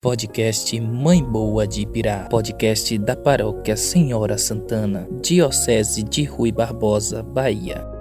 [0.00, 7.97] Podcast Mãe Boa de Ibirá, podcast da Paróquia Senhora Santana, Diocese de Rui Barbosa, Bahia.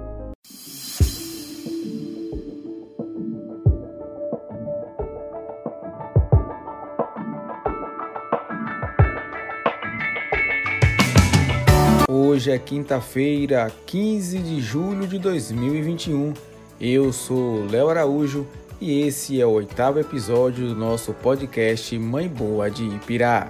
[12.27, 16.33] Hoje é quinta-feira, 15 de julho de 2021.
[16.79, 18.45] Eu sou Léo Araújo
[18.81, 23.49] e esse é o oitavo episódio do nosso podcast Mãe Boa de Ipirá.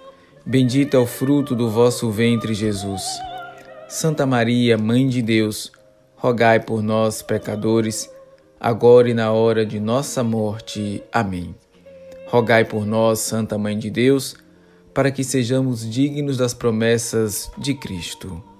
[0.45, 3.03] Bendito é o fruto do vosso ventre, Jesus.
[3.87, 5.71] Santa Maria, Mãe de Deus,
[6.15, 8.09] rogai por nós, pecadores,
[8.59, 11.03] agora e na hora de nossa morte.
[11.11, 11.53] Amém.
[12.27, 14.35] Rogai por nós, Santa Mãe de Deus,
[14.93, 18.50] para que sejamos dignos das promessas de Cristo.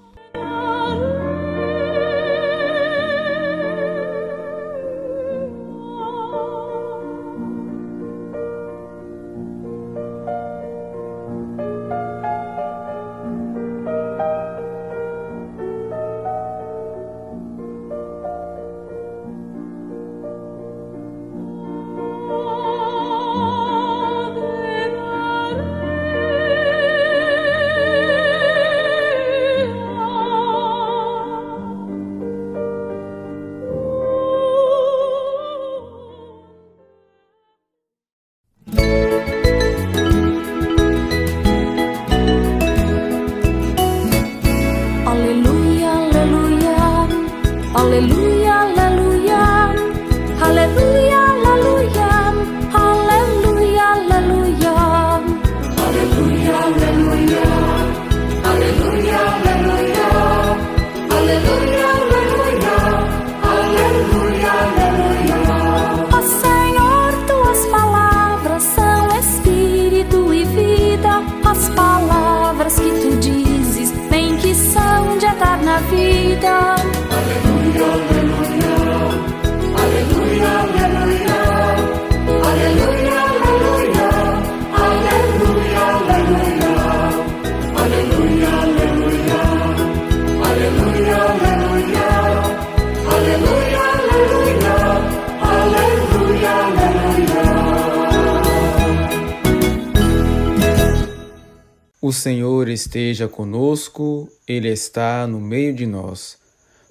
[102.04, 106.36] O Senhor esteja conosco, Ele está no meio de nós.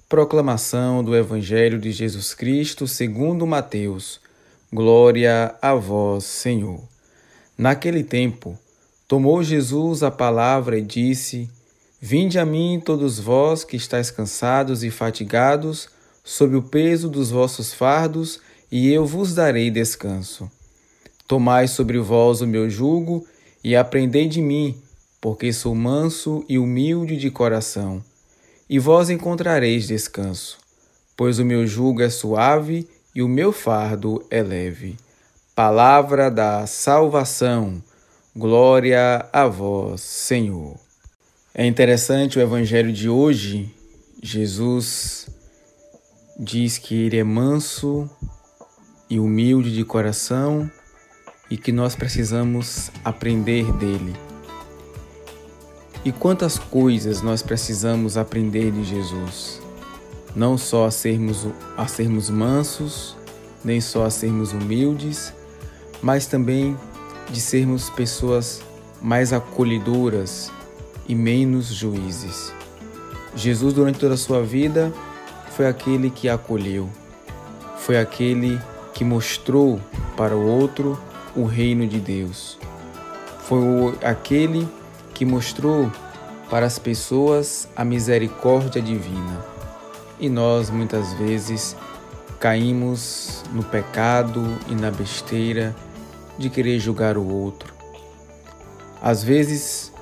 [0.07, 4.21] Proclamação do Evangelho de Jesus Cristo segundo Mateus.
[4.71, 6.79] Glória a vós, Senhor.
[7.57, 8.57] Naquele tempo,
[9.05, 11.49] tomou Jesus a palavra e disse:
[11.99, 15.89] Vinde a mim todos vós que estáis cansados e fatigados,
[16.23, 18.39] sob o peso dos vossos fardos,
[18.71, 20.49] e eu vos darei descanso.
[21.27, 23.27] Tomai sobre vós o meu jugo
[23.61, 24.81] e aprendei de mim,
[25.21, 28.03] porque sou manso e humilde de coração,
[28.67, 30.57] e vós encontrareis descanso,
[31.15, 34.97] pois o meu jugo é suave e o meu fardo é leve.
[35.53, 37.83] Palavra da salvação.
[38.35, 40.75] Glória a vós, Senhor.
[41.53, 43.69] É interessante o evangelho de hoje.
[44.23, 45.27] Jesus
[46.39, 48.09] diz que ele é manso
[49.09, 50.71] e humilde de coração
[51.49, 54.30] e que nós precisamos aprender dele.
[56.03, 59.61] E quantas coisas nós precisamos aprender de Jesus?
[60.35, 61.45] Não só a sermos,
[61.77, 63.15] a sermos mansos,
[63.63, 65.31] nem só a sermos humildes,
[66.01, 66.75] mas também
[67.29, 68.63] de sermos pessoas
[68.99, 70.51] mais acolhedoras
[71.07, 72.51] e menos juízes.
[73.35, 74.91] Jesus, durante toda a sua vida,
[75.55, 76.89] foi aquele que acolheu,
[77.77, 78.59] foi aquele
[78.91, 79.79] que mostrou
[80.17, 80.99] para o outro
[81.35, 82.57] o reino de Deus.
[83.43, 84.80] Foi aquele que
[85.25, 85.91] mostrou
[86.49, 89.45] para as pessoas a misericórdia divina.
[90.19, 91.75] E nós muitas vezes
[92.39, 95.75] caímos no pecado e na besteira
[96.37, 97.73] de querer julgar o outro.
[99.01, 99.93] Às vezes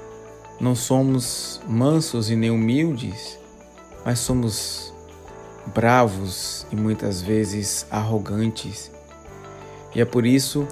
[0.59, 3.37] não somos mansos e nem humildes,
[4.03, 4.93] mas somos
[5.67, 8.91] bravos e muitas vezes arrogantes.
[9.93, 10.67] E é por isso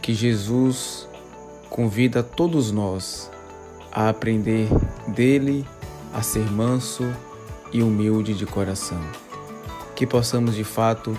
[0.00, 1.08] que Jesus
[1.68, 3.30] convida todos nós
[3.94, 4.68] a aprender
[5.08, 5.64] dele
[6.12, 7.04] a ser manso
[7.72, 9.00] e humilde de coração.
[9.94, 11.16] Que possamos de fato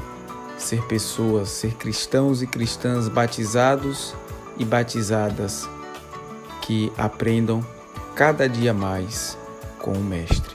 [0.58, 4.14] ser pessoas, ser cristãos e cristãs batizados
[4.58, 5.68] e batizadas
[6.62, 7.66] que aprendam
[8.16, 9.38] cada dia mais
[9.80, 10.55] com o Mestre.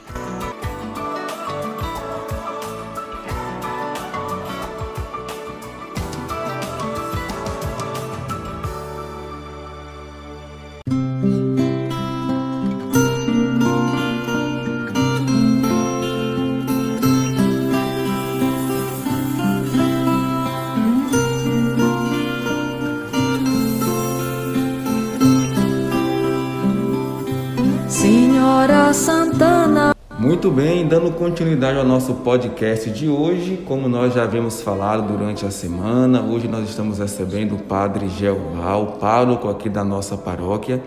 [30.19, 35.43] Muito bem, dando continuidade ao nosso podcast de hoje, como nós já havíamos falado durante
[35.43, 40.79] a semana, hoje nós estamos recebendo o Padre Geoval, pároco aqui da nossa paróquia,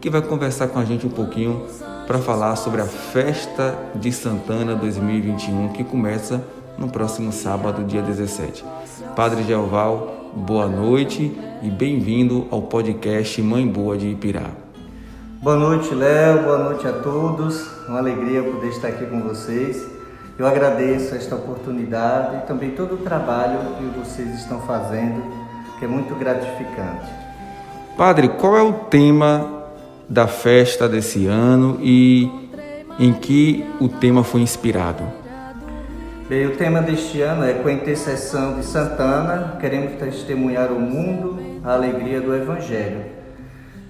[0.00, 1.66] que vai conversar com a gente um pouquinho
[2.06, 6.42] para falar sobre a Festa de Santana 2021, que começa
[6.78, 8.64] no próximo sábado, dia 17.
[9.14, 11.30] Padre Geoval, boa noite
[11.62, 14.67] e bem-vindo ao podcast Mãe Boa de Ipirá.
[15.40, 16.42] Boa noite, Léo.
[16.42, 17.64] Boa noite a todos.
[17.86, 19.86] Uma alegria poder estar aqui com vocês.
[20.36, 25.22] Eu agradeço esta oportunidade e também todo o trabalho que vocês estão fazendo,
[25.78, 27.06] que é muito gratificante.
[27.96, 29.62] Padre, qual é o tema
[30.08, 32.28] da festa desse ano e
[32.98, 35.04] em que o tema foi inspirado?
[36.28, 41.38] Bem, o tema deste ano é com a intercessão de Santana, queremos testemunhar ao mundo
[41.64, 43.17] a alegria do Evangelho.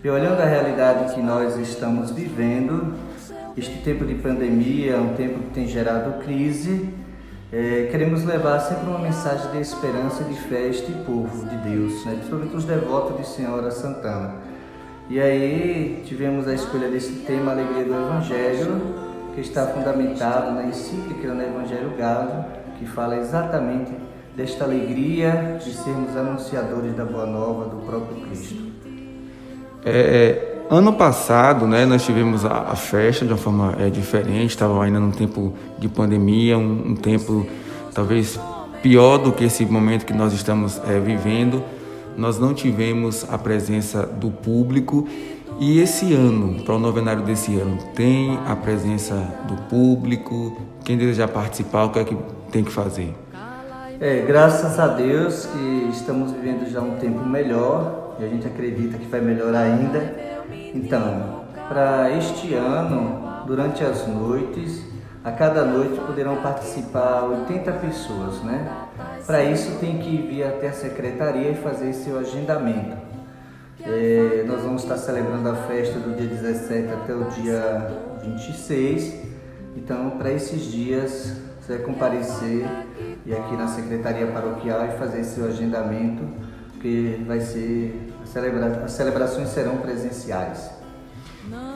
[0.02, 2.94] E olhando a realidade que nós estamos vivendo,
[3.56, 6.88] este tempo de pandemia é um tempo que tem gerado crise,
[7.52, 12.04] é, queremos levar sempre uma mensagem de esperança, de fé a este povo de Deus,
[12.06, 12.12] né?
[12.12, 14.36] principalmente os devotos de Senhora Santana.
[15.10, 18.80] E aí tivemos a escolha desse tema, Alegria do Evangelho,
[19.34, 22.44] que está fundamentado na encíclica no Evangelho Gado,
[22.78, 23.90] que fala exatamente
[24.36, 28.67] desta alegria de sermos anunciadores da Boa Nova do próprio Cristo.
[29.84, 34.50] É, é, ano passado, né, nós tivemos a, a festa de uma forma é, diferente,
[34.50, 37.46] estava ainda num tempo de pandemia, um, um, tempo
[37.94, 38.38] talvez
[38.82, 41.62] pior do que esse momento que nós estamos é, vivendo.
[42.16, 45.06] Nós não tivemos a presença do público
[45.60, 49.14] e esse ano, para o novenário desse ano, tem a presença
[49.46, 50.56] do público?
[50.84, 52.16] Quem desejar participar, o que é que
[52.52, 53.14] tem que fazer?
[54.00, 58.98] É, graças a Deus que estamos vivendo já um tempo melhor e a gente acredita
[58.98, 60.14] que vai melhorar ainda.
[60.74, 64.82] Então, para este ano, durante as noites,
[65.24, 68.86] a cada noite poderão participar 80 pessoas, né?
[69.26, 72.96] Para isso tem que vir até a secretaria e fazer seu agendamento.
[73.82, 77.90] É, nós vamos estar celebrando a festa do dia 17 até o dia
[78.22, 79.14] 26.
[79.76, 82.66] Então, para esses dias, você vai comparecer
[83.24, 86.22] e aqui na secretaria paroquial e fazer seu agendamento,
[86.72, 90.70] porque vai ser celebra as celebrações serão presenciais.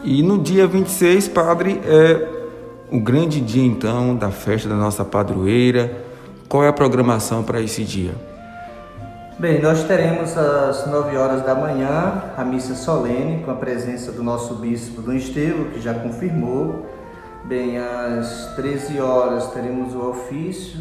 [0.04, 2.42] E no dia 26, padre, é
[2.90, 5.90] o grande dia então da festa da nossa padroeira.
[6.48, 8.12] Qual é a programação para esse dia?
[9.38, 14.22] Bem, nós teremos às 9 horas da manhã a missa solene com a presença do
[14.22, 16.86] nosso bispo do Estevão, que já confirmou.
[17.44, 20.78] Bem, às 13 horas teremos o ofício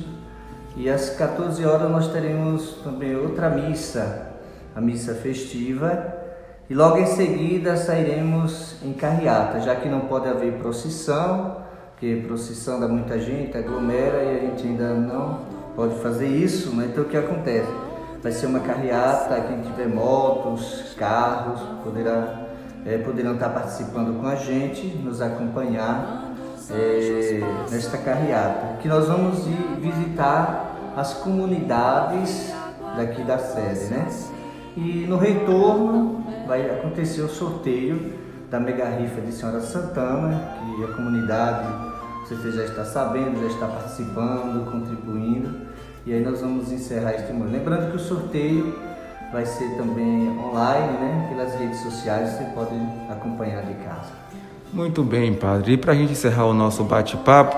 [0.75, 4.30] E às 14 horas nós teremos também outra missa,
[4.75, 6.15] a missa festiva.
[6.69, 11.57] E logo em seguida sairemos em carreata, já que não pode haver procissão,
[11.91, 15.39] porque procissão dá muita gente, aglomera e a gente ainda não
[15.75, 16.87] pode fazer isso, né?
[16.91, 17.69] Então o que acontece?
[18.23, 22.47] Vai ser uma carreata, quem tiver motos, carros, poderá,
[22.85, 26.31] é, poderão estar participando com a gente, nos acompanhar
[26.69, 32.53] é, nesta carreata, que nós vamos ir visitar as comunidades
[32.95, 34.07] daqui da sede, né?
[34.75, 38.13] E no retorno vai acontecer o sorteio
[38.49, 41.67] da mega rifa de Senhora Santana, que a comunidade,
[42.27, 45.67] você já está sabendo, já está participando, contribuindo.
[46.05, 47.51] E aí nós vamos encerrar este momento.
[47.51, 48.73] Lembrando que o sorteio
[49.31, 51.27] vai ser também online, né?
[51.29, 52.75] Pelas redes sociais, você pode
[53.09, 54.11] acompanhar de casa.
[54.73, 55.73] Muito bem, Padre.
[55.73, 57.55] E para a gente encerrar o nosso bate-papo,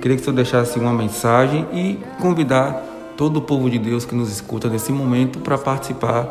[0.00, 2.84] queria que você deixasse uma mensagem e convidar
[3.16, 6.28] todo o povo de Deus que nos escuta nesse momento para participar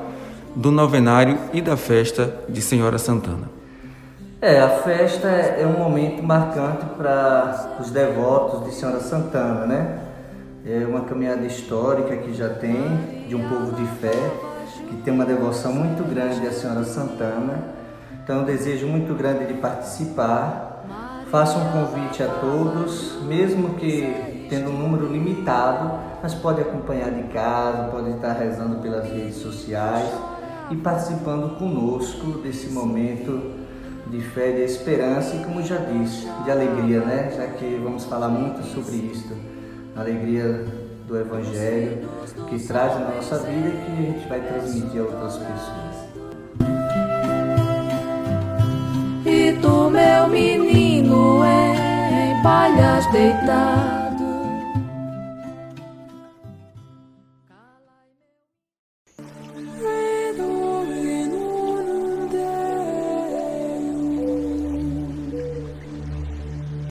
[0.57, 3.47] do novenário e da festa de Senhora Santana.
[4.41, 9.99] É, a festa é um momento marcante para os devotos de Senhora Santana, né?
[10.65, 12.81] É uma caminhada histórica que já tem,
[13.27, 14.19] de um povo de fé,
[14.89, 17.75] que tem uma devoção muito grande à Senhora Santana.
[18.23, 20.83] Então, um desejo muito grande de participar.
[21.29, 27.23] Faço um convite a todos, mesmo que tendo um número limitado, mas pode acompanhar de
[27.31, 30.09] casa, pode estar rezando pelas redes sociais
[30.69, 33.55] e participando conosco desse momento
[34.09, 37.33] de fé, de esperança e, como já disse, de alegria, né?
[37.35, 39.33] Já que vamos falar muito sobre isso
[39.95, 40.65] a alegria
[41.07, 42.07] do Evangelho
[42.49, 46.07] que traz na nossa vida e que a gente vai transmitir a outras pessoas.
[49.25, 53.96] E tu, meu menino, é em palhas deitado.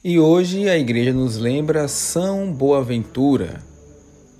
[0.09, 3.61] E hoje a igreja nos lembra São Boaventura.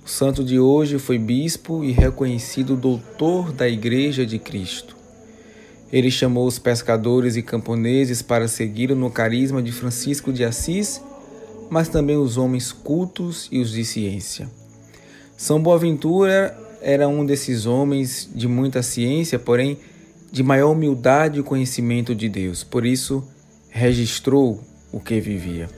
[0.05, 4.95] O santo de hoje foi bispo e reconhecido doutor da Igreja de Cristo.
[5.91, 11.01] Ele chamou os pescadores e camponeses para seguir no carisma de Francisco de Assis,
[11.69, 14.49] mas também os homens cultos e os de ciência.
[15.35, 19.77] São Boaventura era um desses homens de muita ciência, porém
[20.31, 22.63] de maior humildade e conhecimento de Deus.
[22.63, 23.21] Por isso,
[23.69, 24.63] registrou
[24.97, 25.69] o que vivia.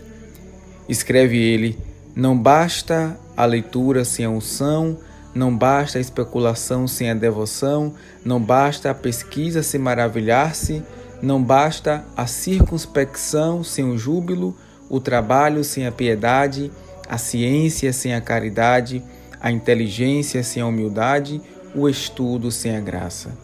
[0.87, 1.77] Escreve ele:
[2.15, 4.97] Não basta a leitura sem a unção,
[5.35, 10.81] não basta a especulação sem a devoção, não basta a pesquisa sem maravilhar-se,
[11.21, 14.55] não basta a circunspecção sem o júbilo,
[14.89, 16.71] o trabalho sem a piedade,
[17.07, 19.03] a ciência sem a caridade,
[19.41, 21.41] a inteligência sem a humildade,
[21.75, 23.37] o estudo sem a graça.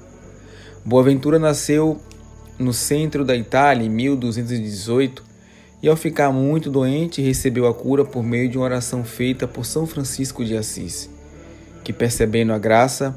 [0.84, 2.00] Boaventura nasceu
[2.58, 5.25] no centro da Itália em 1218
[5.86, 9.68] e ao ficar muito doente, recebeu a cura por meio de uma oração feita por
[9.68, 11.08] São Francisco de Assis,
[11.84, 13.16] que, percebendo a graça,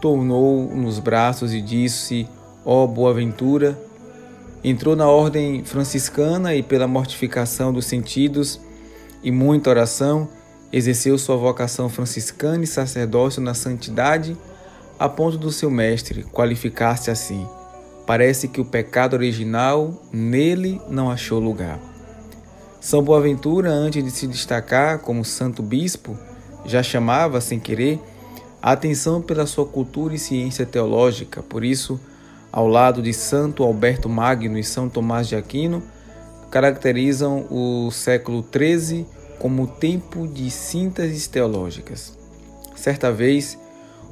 [0.00, 2.28] tornou nos braços e disse:
[2.64, 3.80] Ó oh, Boaventura,
[4.64, 8.60] entrou na ordem franciscana e, pela mortificação dos sentidos
[9.22, 10.28] e muita oração,
[10.72, 14.36] exerceu sua vocação franciscana e sacerdócio na santidade,
[14.98, 17.46] a ponto do seu mestre qualificar-se assim.
[18.04, 21.89] Parece que o pecado original nele não achou lugar.
[22.80, 26.16] São Boaventura, antes de se destacar como santo bispo,
[26.64, 28.00] já chamava, sem querer,
[28.62, 31.42] a atenção pela sua cultura e ciência teológica.
[31.42, 32.00] Por isso,
[32.50, 35.82] ao lado de Santo Alberto Magno e São Tomás de Aquino,
[36.50, 39.06] caracterizam o século XIII
[39.38, 42.18] como tempo de sínteses teológicas.
[42.74, 43.58] Certa vez,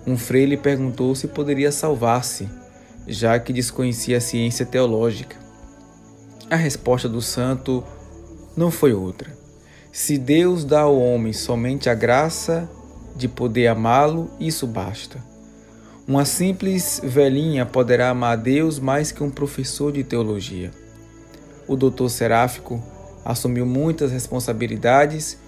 [0.06, 2.46] um freire perguntou se poderia salvar-se,
[3.06, 5.36] já que desconhecia a ciência teológica.
[6.50, 7.82] A resposta do santo
[8.58, 9.30] não foi outra.
[9.92, 12.68] Se Deus dá ao homem somente a graça
[13.14, 15.22] de poder amá-lo, isso basta.
[16.08, 20.72] Uma simples velhinha poderá amar a Deus mais que um professor de teologia.
[21.68, 22.82] O doutor Seráfico
[23.24, 25.38] assumiu muitas responsabilidades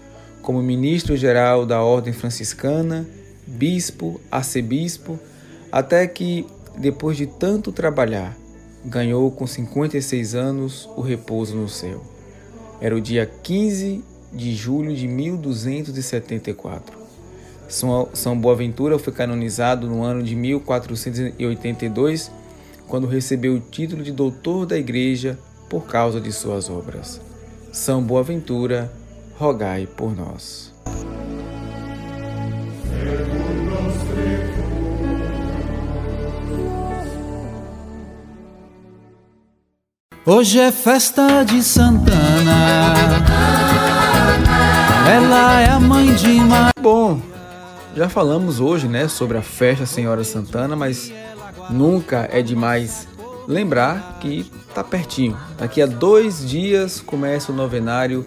[0.40, 3.08] como ministro-geral da Ordem Franciscana,
[3.44, 5.18] bispo, arcebispo,
[5.72, 6.46] até que,
[6.78, 8.36] depois de tanto trabalhar,
[8.84, 12.19] ganhou com 56 anos o repouso no céu.
[12.80, 16.98] Era o dia 15 de julho de 1274.
[17.68, 22.32] São Boaventura foi canonizado no ano de 1482,
[22.88, 27.20] quando recebeu o título de doutor da Igreja por causa de suas obras.
[27.70, 28.90] São Boaventura,
[29.38, 30.72] rogai por nós.
[40.32, 42.94] Hoje é festa de Santana.
[45.12, 46.70] Ela é a mãe de Maria.
[46.80, 47.20] Bom,
[47.96, 51.12] já falamos hoje, né, sobre a festa Senhora Santana, mas
[51.68, 53.08] nunca é demais
[53.48, 55.36] lembrar que tá pertinho.
[55.58, 58.24] Daqui a dois dias começa o novenário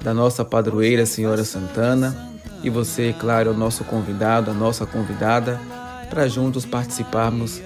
[0.00, 2.30] da nossa padroeira Senhora Santana
[2.62, 5.60] e você, claro, é o nosso convidado, a nossa convidada,
[6.08, 7.60] para juntos participarmos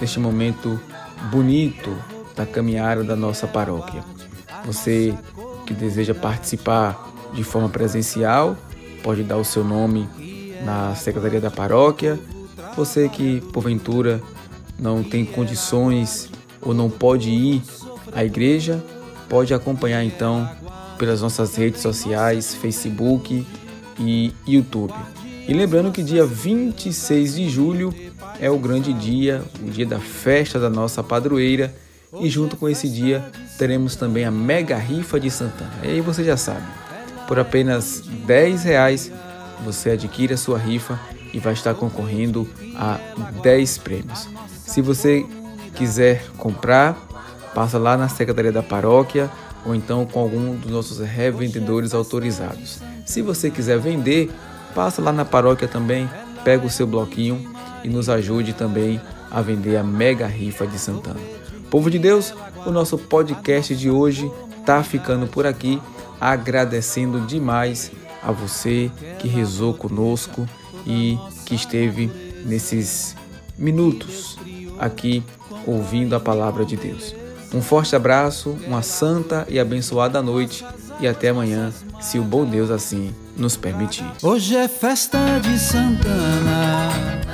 [0.00, 0.80] deste momento
[1.30, 1.96] bonito
[2.36, 4.02] da caminhada da nossa paróquia.
[4.64, 5.14] Você
[5.66, 8.56] que deseja participar de forma presencial,
[9.02, 10.08] pode dar o seu nome
[10.64, 12.18] na secretaria da paróquia.
[12.76, 14.20] Você que porventura
[14.78, 17.62] não tem condições ou não pode ir
[18.12, 18.82] à igreja,
[19.28, 20.48] pode acompanhar então
[20.98, 23.46] pelas nossas redes sociais, Facebook
[23.98, 24.94] e YouTube.
[25.48, 27.94] E lembrando que dia 26 de julho
[28.40, 31.74] é o grande dia, o dia da festa da nossa padroeira,
[32.18, 33.24] e junto com esse dia
[33.58, 35.72] teremos também a mega rifa de Santana.
[35.82, 36.66] E aí você já sabe,
[37.28, 39.12] por apenas 10 reais
[39.64, 40.98] você adquire a sua rifa
[41.32, 42.98] e vai estar concorrendo a
[43.42, 44.28] 10 prêmios.
[44.66, 45.24] Se você
[45.74, 46.96] quiser comprar,
[47.54, 49.30] passa lá na secretaria da paróquia
[49.64, 52.80] ou então com algum dos nossos revendedores autorizados.
[53.04, 54.30] Se você quiser vender,
[54.74, 56.08] passa lá na paróquia também,
[56.44, 57.52] pega o seu bloquinho
[57.84, 59.00] e nos ajude também
[59.30, 61.39] a vender a mega rifa de Santana.
[61.70, 62.34] Povo de Deus,
[62.66, 65.80] o nosso podcast de hoje está ficando por aqui,
[66.20, 70.48] agradecendo demais a você que rezou conosco
[70.84, 72.10] e que esteve
[72.44, 73.14] nesses
[73.56, 74.36] minutos
[74.78, 75.22] aqui
[75.64, 77.14] ouvindo a palavra de Deus.
[77.54, 80.64] Um forte abraço, uma santa e abençoada noite
[80.98, 84.06] e até amanhã, se o bom Deus assim nos permitir.
[84.22, 87.29] Hoje é festa de Santana.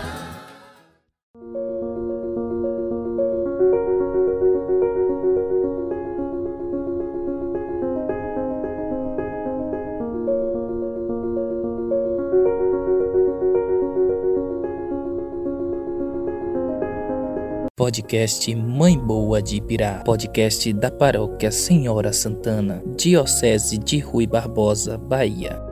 [17.86, 20.02] Podcast Mãe Boa de Ibirá.
[20.04, 25.65] Podcast da Paróquia Senhora Santana, Diocese de Rui Barbosa, Bahia.